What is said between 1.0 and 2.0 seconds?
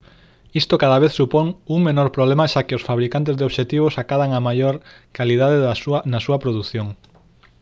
vez supón un